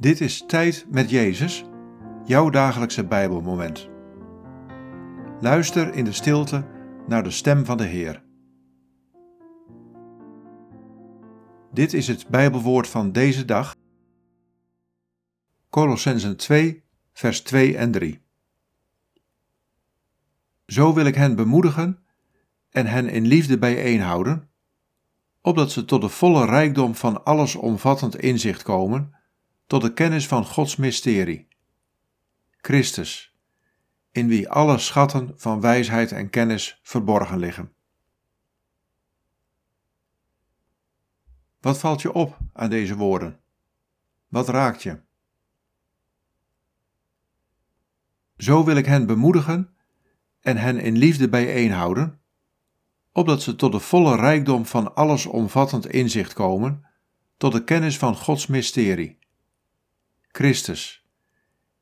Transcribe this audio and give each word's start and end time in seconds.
Dit 0.00 0.20
is 0.20 0.44
Tijd 0.46 0.86
met 0.90 1.10
Jezus, 1.10 1.64
jouw 2.24 2.50
dagelijkse 2.50 3.04
Bijbelmoment. 3.04 3.88
Luister 5.40 5.94
in 5.94 6.04
de 6.04 6.12
stilte 6.12 6.66
naar 7.06 7.22
de 7.22 7.30
stem 7.30 7.64
van 7.64 7.76
de 7.76 7.84
Heer. 7.84 8.22
Dit 11.72 11.92
is 11.92 12.08
het 12.08 12.28
Bijbelwoord 12.28 12.88
van 12.88 13.12
deze 13.12 13.44
dag. 13.44 13.76
Colossensen 15.70 16.36
2, 16.36 16.84
vers 17.12 17.40
2 17.42 17.76
en 17.76 17.90
3. 17.90 18.20
Zo 20.66 20.94
wil 20.94 21.06
ik 21.06 21.14
hen 21.14 21.36
bemoedigen 21.36 21.98
en 22.70 22.86
hen 22.86 23.08
in 23.08 23.26
liefde 23.26 23.58
bijeenhouden, 23.58 24.50
opdat 25.42 25.70
ze 25.70 25.84
tot 25.84 26.00
de 26.00 26.08
volle 26.08 26.46
rijkdom 26.46 26.94
van 26.94 27.24
allesomvattend 27.24 28.16
inzicht 28.16 28.62
komen 28.62 29.16
tot 29.68 29.82
de 29.82 29.92
kennis 29.92 30.26
van 30.26 30.44
Gods 30.44 30.76
mysterie. 30.76 31.48
Christus, 32.60 33.34
in 34.10 34.28
wie 34.28 34.48
alle 34.48 34.78
schatten 34.78 35.32
van 35.36 35.60
wijsheid 35.60 36.12
en 36.12 36.30
kennis 36.30 36.80
verborgen 36.82 37.38
liggen. 37.38 37.72
Wat 41.60 41.78
valt 41.78 42.02
je 42.02 42.12
op 42.12 42.38
aan 42.52 42.70
deze 42.70 42.96
woorden? 42.96 43.40
Wat 44.28 44.48
raakt 44.48 44.82
je? 44.82 45.00
Zo 48.36 48.64
wil 48.64 48.76
ik 48.76 48.86
hen 48.86 49.06
bemoedigen 49.06 49.74
en 50.40 50.56
hen 50.56 50.80
in 50.80 50.96
liefde 50.96 51.28
bijeenhouden, 51.28 52.20
opdat 53.12 53.42
ze 53.42 53.56
tot 53.56 53.72
de 53.72 53.80
volle 53.80 54.16
rijkdom 54.16 54.66
van 54.66 54.94
allesomvattend 54.94 55.86
inzicht 55.86 56.32
komen, 56.32 56.86
tot 57.36 57.52
de 57.52 57.64
kennis 57.64 57.98
van 57.98 58.16
Gods 58.16 58.46
mysterie 58.46 59.18
Christus, 60.28 61.06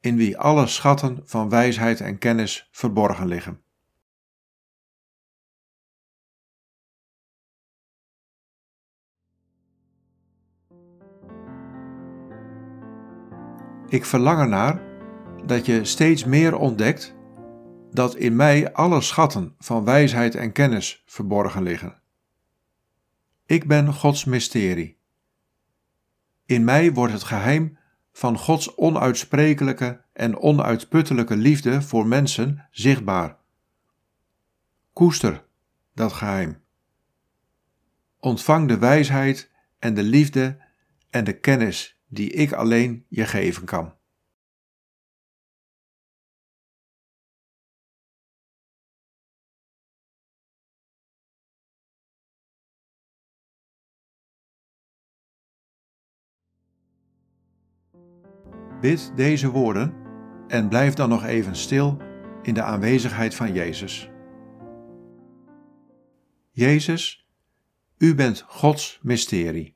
in 0.00 0.16
wie 0.16 0.38
alle 0.38 0.66
schatten 0.66 1.22
van 1.24 1.48
wijsheid 1.48 2.00
en 2.00 2.18
kennis 2.18 2.68
verborgen 2.70 3.26
liggen. 3.26 3.60
Ik 13.88 14.04
verlang 14.04 14.40
ernaar 14.40 14.82
dat 15.44 15.66
je 15.66 15.84
steeds 15.84 16.24
meer 16.24 16.56
ontdekt 16.56 17.14
dat 17.90 18.14
in 18.14 18.36
mij 18.36 18.72
alle 18.72 19.00
schatten 19.00 19.54
van 19.58 19.84
wijsheid 19.84 20.34
en 20.34 20.52
kennis 20.52 21.02
verborgen 21.06 21.62
liggen. 21.62 22.00
Ik 23.46 23.66
ben 23.66 23.92
Gods 23.92 24.24
mysterie. 24.24 24.98
In 26.46 26.64
mij 26.64 26.92
wordt 26.92 27.12
het 27.12 27.22
geheim 27.22 27.78
van 28.16 28.38
Gods 28.38 28.76
onuitsprekelijke 28.76 30.04
en 30.12 30.38
onuitputtelijke 30.38 31.36
liefde 31.36 31.82
voor 31.82 32.06
mensen 32.06 32.68
zichtbaar. 32.70 33.36
Koester 34.92 35.44
dat 35.94 36.12
geheim. 36.12 36.62
Ontvang 38.20 38.68
de 38.68 38.78
wijsheid 38.78 39.50
en 39.78 39.94
de 39.94 40.02
liefde 40.02 40.64
en 41.10 41.24
de 41.24 41.40
kennis 41.40 42.00
die 42.08 42.30
ik 42.30 42.52
alleen 42.52 43.04
je 43.08 43.26
geven 43.26 43.64
kan. 43.64 43.94
Bid 58.80 59.12
deze 59.14 59.50
woorden 59.50 59.94
en 60.48 60.68
blijf 60.68 60.94
dan 60.94 61.08
nog 61.08 61.24
even 61.24 61.56
stil 61.56 61.96
in 62.42 62.54
de 62.54 62.62
aanwezigheid 62.62 63.34
van 63.34 63.52
Jezus. 63.52 64.10
Jezus, 66.50 67.28
u 67.98 68.14
bent 68.14 68.44
Gods 68.46 68.98
mysterie. 69.02 69.75